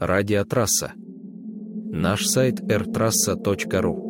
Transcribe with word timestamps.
Радиотрасса. 0.00 0.94
Наш 1.92 2.24
сайт 2.26 2.60
rtrassa.ru. 2.60 4.09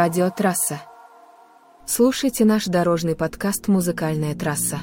Радиотрасса. 0.00 0.80
Слушайте 1.84 2.44
наш 2.44 2.66
дорожный 2.66 3.16
подкаст 3.16 3.66
«Музыкальная 3.66 4.36
трасса». 4.36 4.78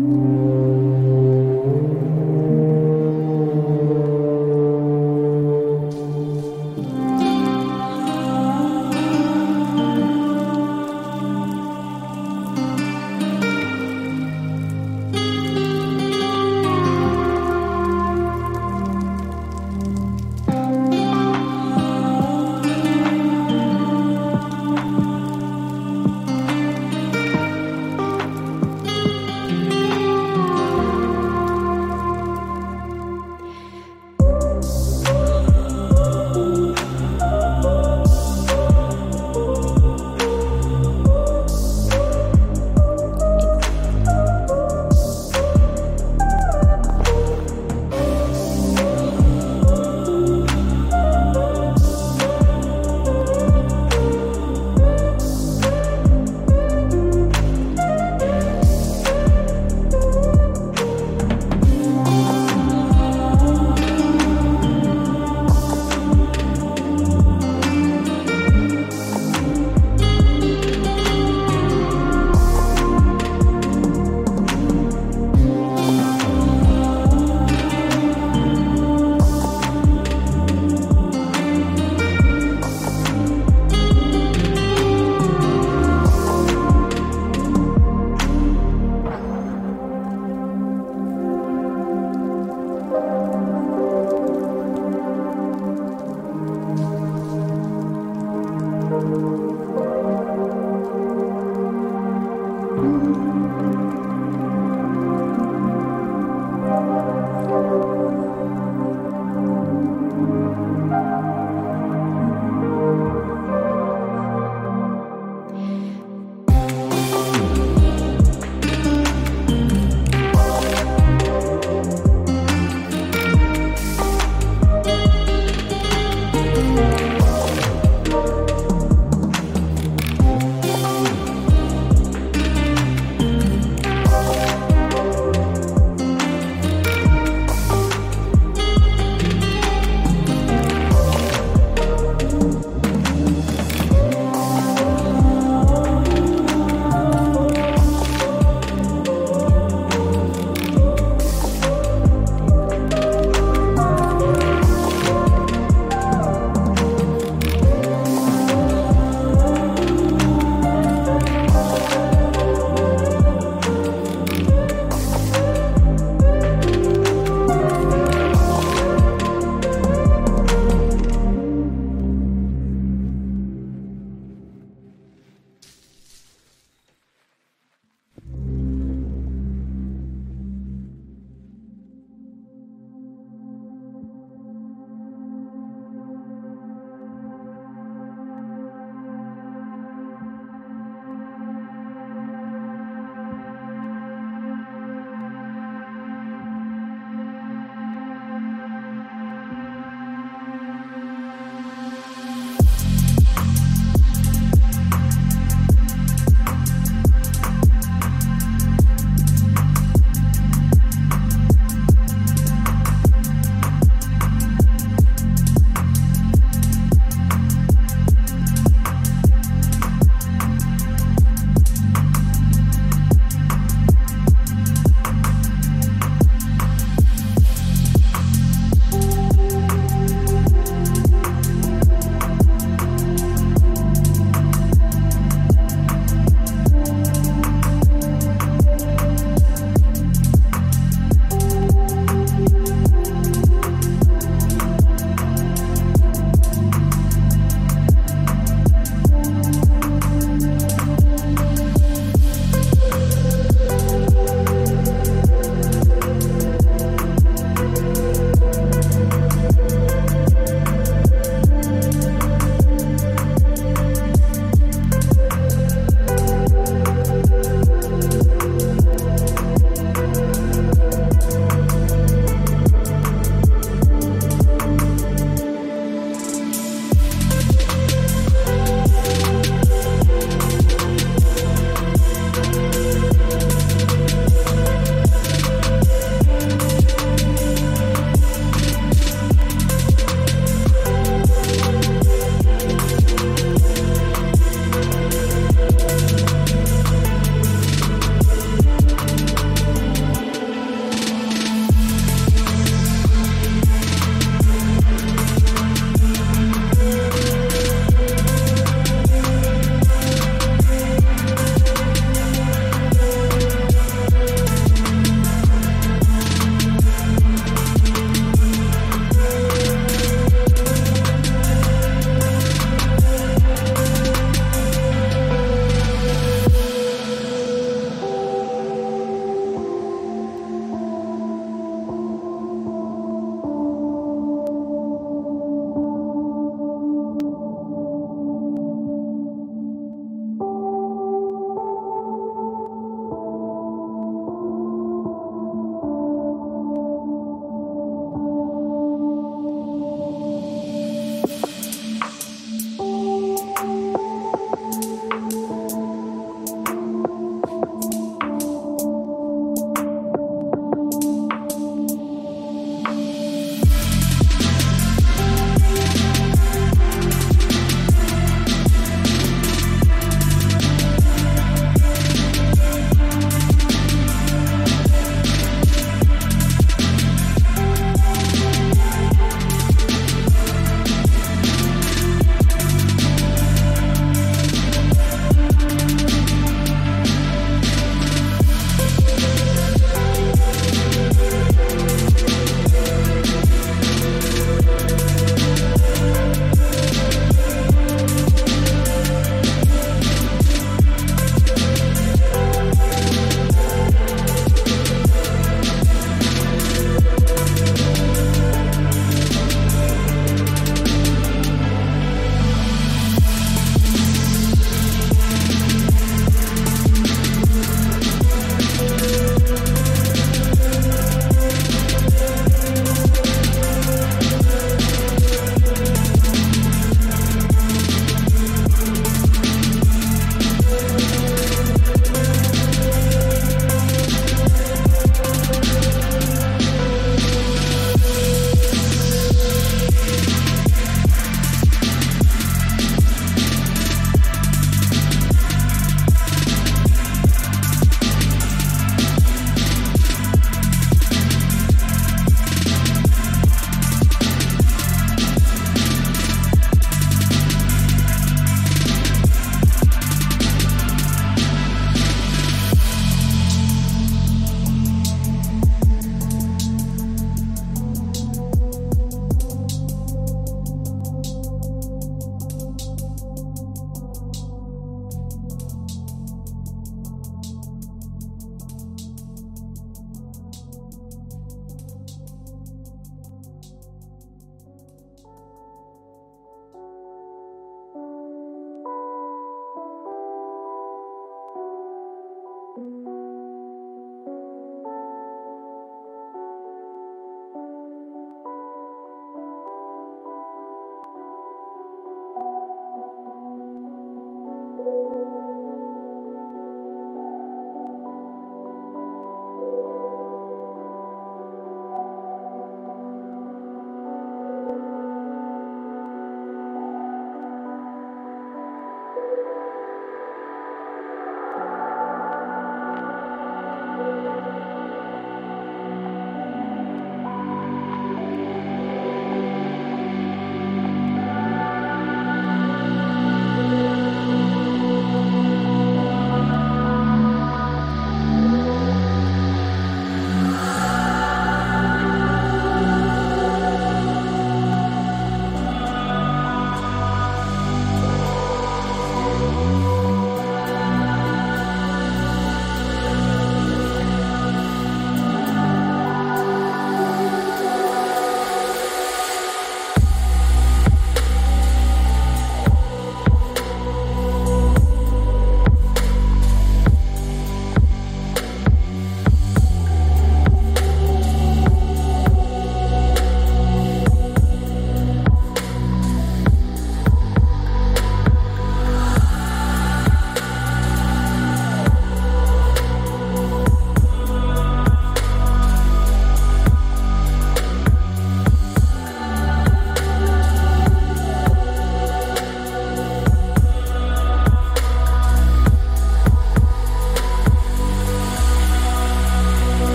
Mm-hmm. 0.00 0.29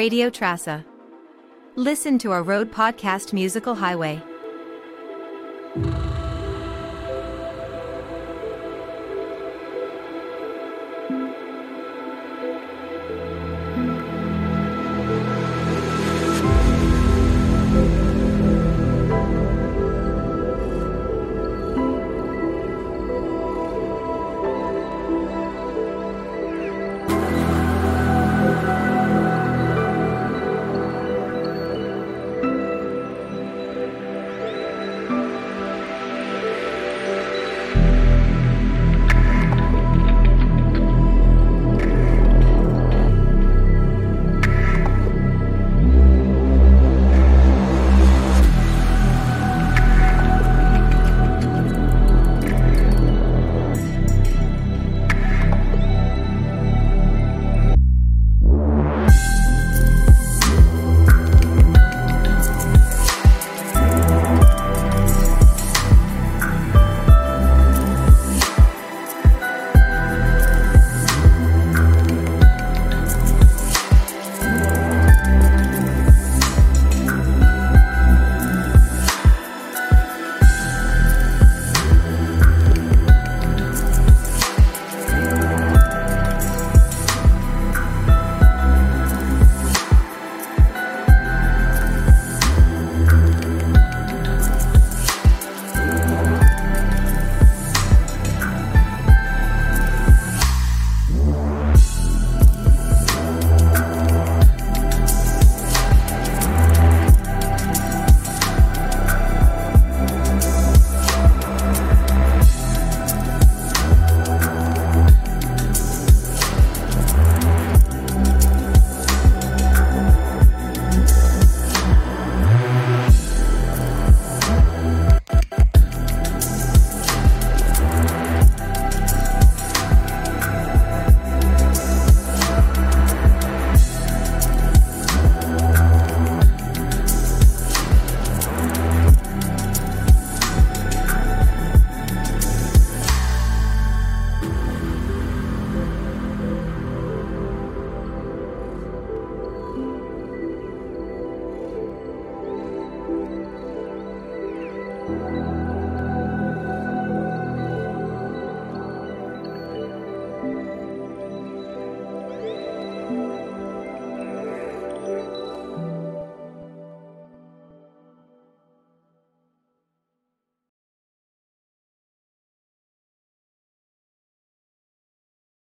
Radio 0.00 0.30
Trassa. 0.30 0.82
Listen 1.76 2.16
to 2.20 2.30
our 2.30 2.42
road 2.42 2.72
podcast 2.72 3.34
Musical 3.34 3.74
Highway. 3.74 4.29